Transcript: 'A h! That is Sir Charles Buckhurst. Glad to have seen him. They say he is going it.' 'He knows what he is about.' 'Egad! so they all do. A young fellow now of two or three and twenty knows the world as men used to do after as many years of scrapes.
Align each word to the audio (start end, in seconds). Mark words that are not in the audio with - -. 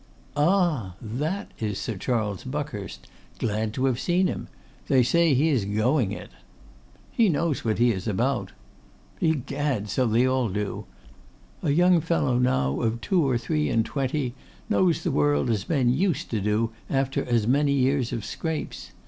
'A 0.35 0.93
h! 0.93 0.93
That 0.99 1.51
is 1.59 1.77
Sir 1.77 1.95
Charles 1.95 2.43
Buckhurst. 2.43 3.05
Glad 3.37 3.71
to 3.75 3.85
have 3.85 3.99
seen 3.99 4.25
him. 4.25 4.47
They 4.87 5.03
say 5.03 5.35
he 5.35 5.49
is 5.49 5.63
going 5.63 6.11
it.' 6.11 6.31
'He 7.11 7.29
knows 7.29 7.63
what 7.63 7.77
he 7.77 7.91
is 7.91 8.07
about.' 8.07 8.51
'Egad! 9.21 9.89
so 9.91 10.07
they 10.07 10.25
all 10.25 10.49
do. 10.49 10.85
A 11.61 11.69
young 11.69 12.01
fellow 12.01 12.39
now 12.39 12.81
of 12.81 12.99
two 12.99 13.29
or 13.29 13.37
three 13.37 13.69
and 13.69 13.85
twenty 13.85 14.33
knows 14.71 15.03
the 15.03 15.11
world 15.11 15.51
as 15.51 15.69
men 15.69 15.91
used 15.91 16.31
to 16.31 16.41
do 16.41 16.71
after 16.89 17.23
as 17.25 17.45
many 17.45 17.73
years 17.73 18.11
of 18.11 18.25
scrapes. 18.25 18.93